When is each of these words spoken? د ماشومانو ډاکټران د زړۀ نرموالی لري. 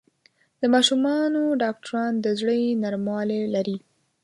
د 0.61 0.61
ماشومانو 0.73 1.41
ډاکټران 1.63 2.13
د 2.19 2.25
زړۀ 2.39 2.57
نرموالی 2.83 3.41
لري. 3.55 3.77